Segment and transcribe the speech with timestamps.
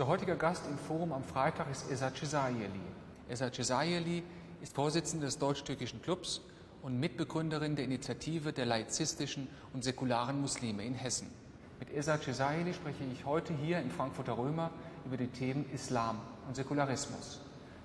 [0.00, 2.80] Unser heutiger Gast im Forum am Freitag ist Esa Cesayeli.
[3.28, 4.22] Esa Cesayeli
[4.62, 6.40] ist Vorsitzende des Deutsch-Türkischen Clubs
[6.80, 11.30] und Mitbegründerin der Initiative der laizistischen und säkularen Muslime in Hessen.
[11.78, 14.70] Mit Esa Cesayeli spreche ich heute hier im Frankfurter Römer
[15.04, 17.42] über die Themen Islam und Säkularismus.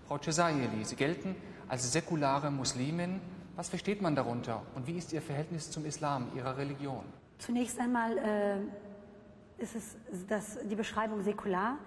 [0.08, 1.36] Frau Cesayeli, Sie gelten
[1.68, 3.20] als säkulare Muslimin.
[3.58, 7.04] Was versteht man darunter und wie ist Ihr Verhältnis zum Islam, Ihrer Religion?
[7.40, 9.98] Zunächst einmal äh, ist es,
[10.30, 11.77] dass die Beschreibung säkular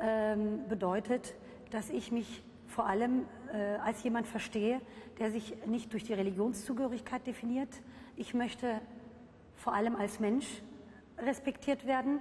[0.00, 0.36] äh,
[0.68, 1.34] bedeutet,
[1.70, 4.80] dass ich mich vor allem äh, als jemand verstehe,
[5.18, 7.70] der sich nicht durch die Religionszugehörigkeit definiert.
[8.16, 8.80] Ich möchte
[9.56, 10.62] vor allem als Mensch
[11.18, 12.20] respektiert werden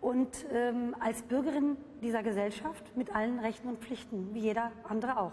[0.00, 5.32] und ähm, als Bürgerin dieser Gesellschaft mit allen Rechten und Pflichten, wie jeder andere auch.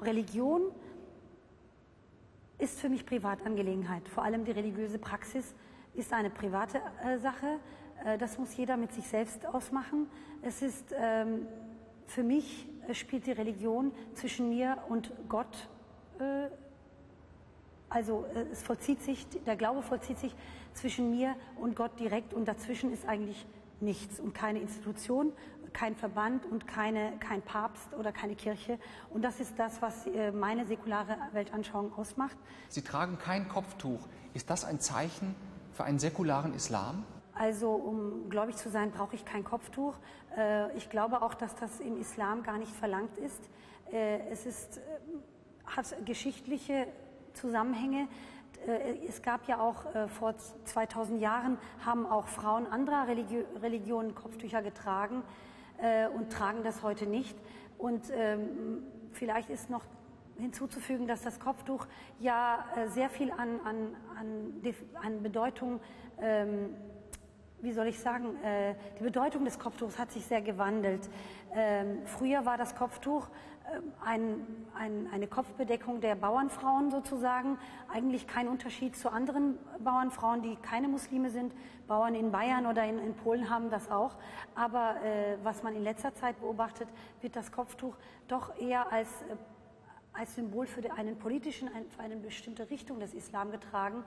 [0.00, 0.62] Religion
[2.58, 4.08] ist für mich Privatangelegenheit.
[4.08, 5.54] Vor allem die religiöse Praxis
[5.94, 7.58] ist eine private äh, Sache.
[8.04, 10.08] Äh, das muss jeder mit sich selbst ausmachen.
[10.42, 11.46] Es ist ähm,
[12.06, 15.68] für mich äh, spielt die Religion zwischen mir und Gott.
[16.18, 16.48] Äh,
[17.88, 20.34] also es vollzieht sich, der Glaube vollzieht sich
[20.74, 23.46] zwischen mir und Gott direkt und dazwischen ist eigentlich
[23.80, 25.32] nichts und keine Institution,
[25.72, 28.80] kein Verband und keine, kein Papst oder keine Kirche.
[29.10, 32.36] Und das ist das, was meine säkulare Weltanschauung ausmacht.
[32.68, 34.08] Sie tragen kein Kopftuch.
[34.34, 35.36] Ist das ein Zeichen
[35.72, 37.04] für einen säkularen Islam?
[37.38, 39.94] Also um gläubig zu sein, brauche ich kein Kopftuch.
[40.36, 43.50] Äh, ich glaube auch, dass das im Islam gar nicht verlangt ist.
[43.92, 44.80] Äh, es ist, äh,
[45.66, 46.86] hat geschichtliche
[47.34, 48.08] Zusammenhänge.
[49.06, 50.34] Es gab ja auch vor
[50.64, 55.22] 2000 Jahren, haben auch Frauen anderer Religionen Kopftücher getragen
[56.16, 57.36] und tragen das heute nicht.
[57.76, 59.84] Und ähm, vielleicht ist noch
[60.38, 61.86] hinzuzufügen, dass das Kopftuch
[62.18, 64.62] ja sehr viel an, an, an,
[65.02, 65.78] an Bedeutung
[66.20, 66.70] ähm,
[67.60, 71.08] wie soll ich sagen, äh, die Bedeutung des Kopftuchs hat sich sehr gewandelt.
[71.54, 77.58] Ähm, früher war das Kopftuch äh, ein, ein, eine Kopfbedeckung der Bauernfrauen sozusagen,
[77.92, 81.52] eigentlich kein Unterschied zu anderen Bauernfrauen, die keine Muslime sind.
[81.86, 84.16] Bauern in Bayern oder in, in Polen haben das auch.
[84.54, 86.88] Aber äh, was man in letzter Zeit beobachtet,
[87.20, 87.96] wird das Kopftuch
[88.28, 89.36] doch eher als äh,
[90.18, 94.02] als Symbol für einen politischen, für eine bestimmte Richtung des Islam getragen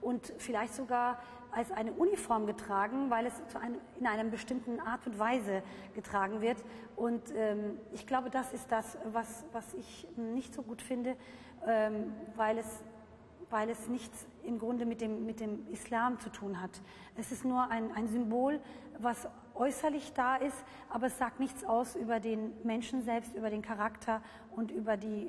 [0.00, 1.18] und vielleicht sogar
[1.52, 5.62] als eine Uniform getragen, weil es einem, in einer bestimmten Art und Weise
[5.94, 6.64] getragen wird.
[6.96, 11.16] Und ähm, ich glaube, das ist das, was, was ich nicht so gut finde,
[11.66, 12.82] ähm, weil es
[13.50, 16.70] weil es nichts im Grunde mit dem, mit dem Islam zu tun hat.
[17.14, 18.58] Es ist nur ein, ein Symbol,
[18.98, 23.62] was äußerlich da ist, aber es sagt nichts aus über den Menschen selbst, über den
[23.62, 24.22] Charakter
[24.56, 25.28] und über, die,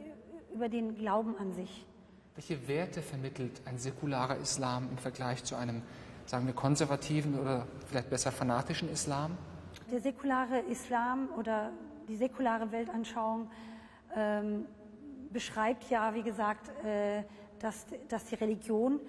[0.53, 1.85] über den Glauben an sich.
[2.35, 5.81] Welche Werte vermittelt ein säkularer Islam im Vergleich zu einem,
[6.25, 9.37] sagen wir, konservativen oder vielleicht besser fanatischen Islam?
[9.89, 11.71] Der säkulare Islam oder
[12.09, 13.49] die säkulare Weltanschauung
[14.13, 14.65] ähm,
[15.31, 17.23] beschreibt ja, wie gesagt, äh,
[17.59, 18.99] dass, dass die Religion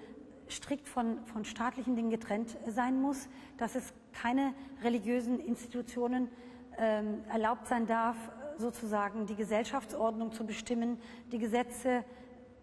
[0.49, 3.27] strikt von, von staatlichen Dingen getrennt sein muss,
[3.57, 6.29] dass es keine religiösen Institutionen
[6.77, 8.15] ähm, erlaubt sein darf,
[8.57, 10.97] sozusagen die Gesellschaftsordnung zu bestimmen,
[11.33, 12.05] die Gesetze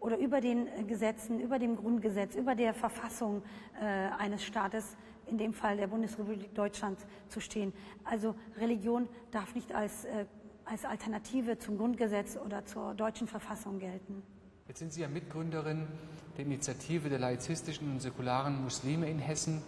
[0.05, 3.43] oder über den Gesetzen, über dem Grundgesetz, über der Verfassung
[3.81, 3.87] äh,
[4.19, 6.99] eines Staates, in dem Fall der Bundesrepublik Deutschland,
[7.31, 7.73] zu stehen.
[8.05, 10.27] Also Religion darf nicht als, äh,
[10.67, 14.23] als Alternative zum Grundgesetz oder zur deutschen Verfassung gelten.
[14.69, 15.87] Jetzt sind Sie ja Mitgründerin
[16.37, 19.63] der Initiative der laizistischen und säkularen Muslime in Hessen.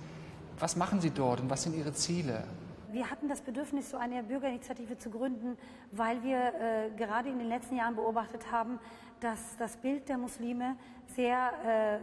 [0.58, 2.44] Was machen Sie dort und was sind Ihre Ziele?
[2.92, 5.58] Wir hatten das Bedürfnis, so eine Bürgerinitiative zu gründen,
[5.92, 8.78] weil wir äh, gerade in den letzten Jahren beobachtet haben,
[9.20, 12.00] dass das Bild der Muslime sehr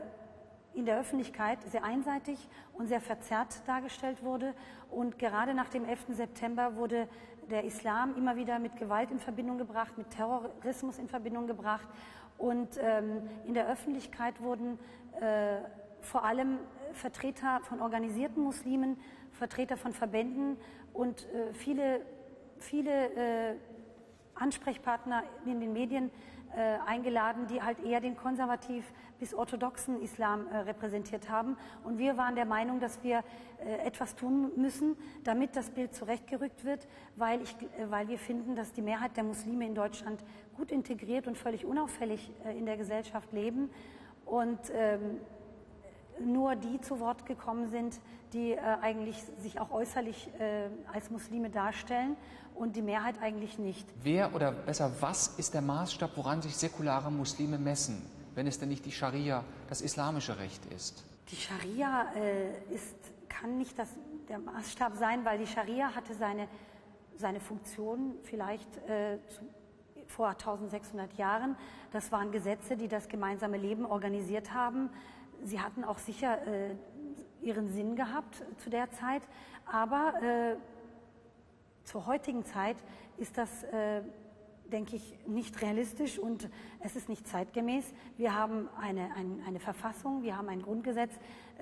[0.73, 4.53] äh, in der Öffentlichkeit sehr einseitig und sehr verzerrt dargestellt wurde.
[4.89, 6.05] Und gerade nach dem 11.
[6.09, 7.07] September wurde
[7.49, 11.87] der Islam immer wieder mit Gewalt in Verbindung gebracht, mit Terrorismus in Verbindung gebracht.
[12.37, 14.79] Und ähm, in der Öffentlichkeit wurden
[15.21, 15.57] äh,
[16.01, 16.59] vor allem
[16.93, 18.97] Vertreter von organisierten Muslimen,
[19.31, 20.57] Vertreter von Verbänden
[20.93, 22.01] und äh, viele,
[22.59, 23.55] viele äh,
[24.35, 26.11] Ansprechpartner in den Medien
[26.55, 28.85] äh, eingeladen, die halt eher den konservativ
[29.19, 31.57] bis orthodoxen Islam äh, repräsentiert haben.
[31.83, 33.23] Und wir waren der Meinung, dass wir
[33.65, 38.55] äh, etwas tun müssen, damit das Bild zurechtgerückt wird, weil, ich, äh, weil wir finden,
[38.55, 40.23] dass die Mehrheit der Muslime in Deutschland
[40.57, 43.69] gut integriert und völlig unauffällig äh, in der Gesellschaft leben.
[44.25, 45.19] Und ähm,
[46.19, 47.99] nur die zu Wort gekommen sind,
[48.33, 52.15] die äh, eigentlich sich auch äußerlich äh, als Muslime darstellen
[52.55, 53.87] und die Mehrheit eigentlich nicht.
[54.01, 58.01] Wer oder besser was ist der Maßstab, woran sich säkulare Muslime messen,
[58.35, 61.03] wenn es denn nicht die Scharia, das islamische Recht ist?
[61.29, 62.95] Die Scharia äh, ist,
[63.29, 63.89] kann nicht das,
[64.29, 66.47] der Maßstab sein, weil die Scharia hatte seine
[67.17, 69.41] seine Funktion vielleicht äh, zu,
[70.07, 71.55] vor 1600 Jahren.
[71.91, 74.89] Das waren Gesetze, die das gemeinsame Leben organisiert haben.
[75.43, 76.75] Sie hatten auch sicher äh,
[77.41, 79.21] ihren Sinn gehabt zu der Zeit,
[79.65, 80.55] aber äh,
[81.83, 82.77] zur heutigen Zeit
[83.17, 84.01] ist das, äh,
[84.71, 86.49] denke ich, nicht realistisch und
[86.79, 87.93] es ist nicht zeitgemäß.
[88.17, 91.11] Wir haben eine, ein, eine Verfassung, wir haben ein Grundgesetz,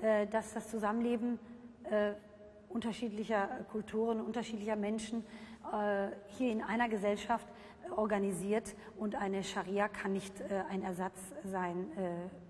[0.00, 1.38] äh, das das Zusammenleben
[1.84, 2.12] äh,
[2.68, 5.24] unterschiedlicher Kulturen, unterschiedlicher Menschen
[5.72, 6.08] äh,
[6.38, 7.46] hier in einer Gesellschaft
[7.96, 12.41] organisiert und eine Scharia kann nicht äh, ein Ersatz sein äh,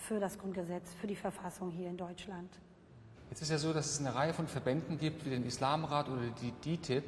[0.00, 2.48] für das Grundgesetz, für die Verfassung hier in Deutschland.
[3.30, 6.22] Jetzt ist ja so, dass es eine Reihe von Verbänden gibt, wie den Islamrat oder
[6.42, 7.04] die DITIB,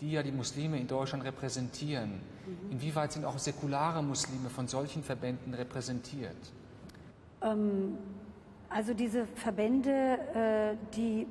[0.00, 2.12] die ja die Muslime in Deutschland repräsentieren.
[2.12, 2.72] Mhm.
[2.72, 6.36] Inwieweit sind auch säkulare Muslime von solchen Verbänden repräsentiert?
[7.42, 7.98] Ähm,
[8.68, 11.26] also diese Verbände, äh, die,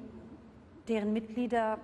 [0.87, 1.79] deren Mitglieder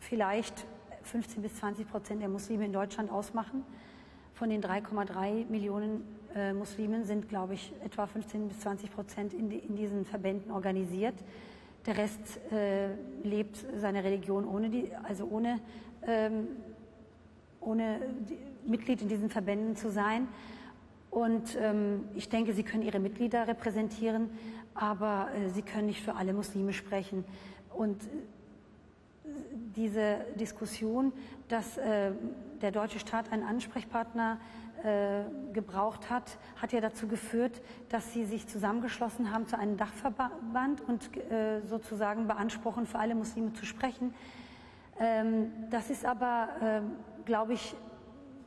[0.00, 0.66] vielleicht
[1.04, 3.64] 15 bis 20 Prozent der Muslime in Deutschland ausmachen,
[4.34, 9.50] von den 3,3 Millionen äh, Muslimen sind, glaube ich, etwa 15 bis 20 Prozent in,
[9.50, 11.14] die, in diesen Verbänden organisiert.
[11.86, 12.88] Der Rest äh,
[13.22, 15.60] lebt seine Religion ohne die, also ohne,
[16.06, 16.48] ähm,
[17.60, 18.00] ohne
[18.66, 20.28] Mitglied in diesen Verbänden zu sein.
[21.10, 24.30] Und ähm, ich denke, sie können ihre Mitglieder repräsentieren,
[24.74, 27.24] aber äh, sie können nicht für alle Muslime sprechen.
[27.74, 27.98] Und
[29.76, 31.12] diese Diskussion,
[31.48, 32.12] dass äh,
[32.60, 34.38] der deutsche Staat einen Ansprechpartner
[34.82, 40.80] äh, gebraucht hat, hat ja dazu geführt, dass sie sich zusammengeschlossen haben zu einem Dachverband
[40.80, 44.14] und äh, sozusagen beanspruchen, für alle Muslime zu sprechen.
[44.98, 46.80] Ähm, das ist aber, äh,
[47.26, 47.74] glaube ich,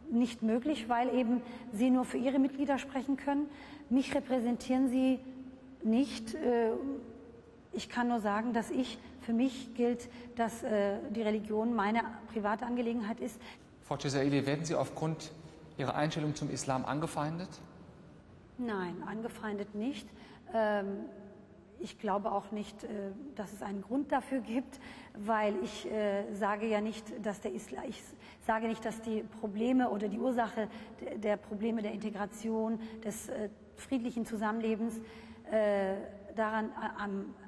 [0.09, 1.41] nicht möglich, weil eben
[1.71, 3.47] sie nur für ihre Mitglieder sprechen können.
[3.89, 5.19] Mich repräsentieren sie
[5.83, 6.35] nicht.
[7.73, 12.65] Ich kann nur sagen, dass ich, für mich gilt, dass äh, die Religion meine private
[12.65, 13.39] Angelegenheit ist.
[13.81, 15.31] Frau Cesaili, werden Sie aufgrund
[15.77, 17.49] Ihre Einstellung zum Islam angefeindet?
[18.57, 20.07] Nein, angefeindet nicht.
[20.53, 21.05] Ähm,
[21.79, 22.87] ich glaube auch nicht, äh,
[23.35, 24.79] dass es einen Grund dafür gibt,
[25.17, 28.01] weil ich äh, sage ja nicht, dass der Islam, ich
[28.45, 30.69] sage nicht, dass die Probleme oder die Ursache
[31.17, 35.01] der Probleme der Integration, des äh, friedlichen Zusammenlebens
[36.35, 36.71] daran,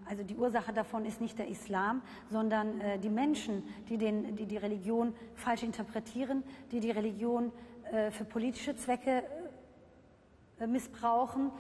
[0.07, 4.57] also die Ursache davon ist nicht der Islam, sondern die Menschen, die, den, die die
[4.57, 7.52] Religion falsch interpretieren, die die Religion
[7.92, 9.24] äh, für politische Zwecke
[10.60, 11.52] äh, missbrauchen.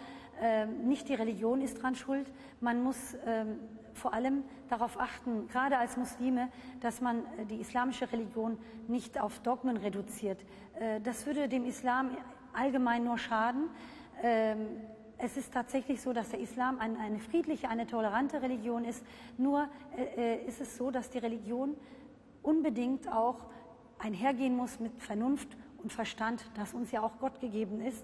[0.41, 2.31] Ähm, nicht die Religion ist dran schuld.
[2.59, 3.59] Man muss ähm,
[3.93, 6.49] vor allem darauf achten, gerade als Muslime,
[6.81, 8.57] dass man äh, die islamische Religion
[8.87, 10.43] nicht auf Dogmen reduziert.
[11.03, 12.17] Das würde dem Islam
[12.53, 13.69] allgemein nur schaden.
[15.17, 19.03] Es ist tatsächlich so, dass der Islam eine friedliche, eine tolerante Religion ist.
[19.37, 19.67] Nur
[20.45, 21.75] ist es so, dass die Religion
[22.43, 23.37] unbedingt auch
[23.97, 25.47] einhergehen muss mit Vernunft
[25.81, 28.03] und Verstand, das uns ja auch Gott gegeben ist.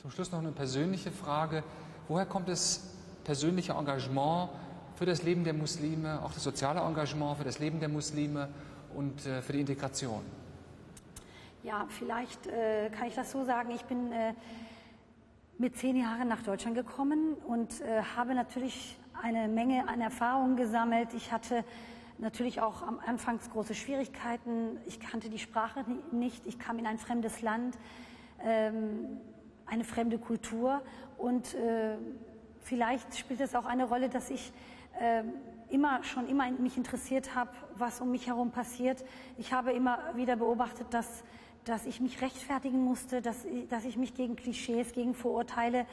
[0.00, 1.62] Zum Schluss noch eine persönliche Frage.
[2.08, 4.50] Woher kommt das persönliche Engagement
[4.96, 8.48] für das Leben der Muslime, auch das soziale Engagement für das Leben der Muslime
[8.94, 10.22] und äh, für die Integration?
[11.62, 13.70] Ja, vielleicht äh, kann ich das so sagen.
[13.70, 14.34] Ich bin äh,
[15.60, 21.12] mit zehn Jahren nach Deutschland gekommen und äh, habe natürlich eine Menge an Erfahrungen gesammelt.
[21.12, 21.64] Ich hatte
[22.16, 24.78] natürlich auch am Anfangs große Schwierigkeiten.
[24.86, 27.76] Ich kannte die Sprache nicht, ich kam in ein fremdes Land,
[28.42, 29.20] ähm,
[29.66, 30.80] eine fremde Kultur
[31.18, 31.98] und äh,
[32.60, 34.54] vielleicht spielt es auch eine Rolle, dass ich
[34.98, 35.24] äh,
[35.68, 39.04] immer schon immer mich interessiert habe, was um mich herum passiert.
[39.36, 41.22] Ich habe immer wieder beobachtet, dass
[41.64, 45.86] dass ich mich rechtfertigen musste, dass, dass ich mich gegen Klischees, gegen Vorurteile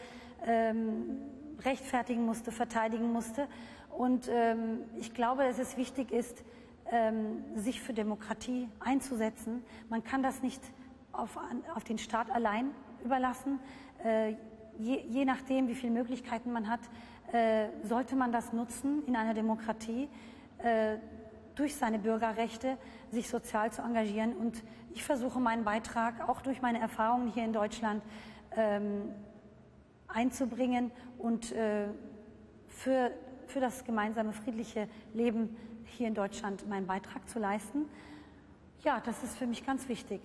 [0.46, 1.18] ähm,
[1.64, 3.48] rechtfertigen musste, verteidigen musste.
[3.90, 6.44] Und ähm, ich glaube, dass es wichtig ist,
[6.92, 9.64] ähm, sich für Demokratie einzusetzen.
[9.90, 10.62] Man kann das nicht
[11.12, 11.38] auf,
[11.76, 12.72] auf den Staat allein
[13.04, 13.60] überlassen.
[14.04, 14.36] Äh,
[14.78, 16.82] je, je, nachdem, wie viele Möglichkeiten man hat,
[17.34, 20.08] äh, sollte man das nutzen in einer Demokratie,
[20.60, 20.98] äh,
[21.56, 22.78] durch seine Bürgerrechte
[23.12, 24.36] sich sozial zu engagieren.
[24.36, 24.64] Und
[24.98, 28.02] ich versuche meinen Beitrag auch durch meine Erfahrungen hier in Deutschland
[28.56, 29.04] ähm,
[30.08, 30.90] einzubringen
[31.20, 31.86] und äh,
[32.68, 33.12] für
[33.46, 37.86] für das gemeinsame friedliche Leben hier in Deutschland meinen Beitrag zu leisten.
[38.84, 40.20] Ja, das ist für mich ganz wichtig.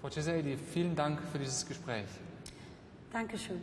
[0.00, 2.06] Frau Cesaidi, vielen Dank für dieses Gespräch.
[3.12, 3.60] Dankeschön.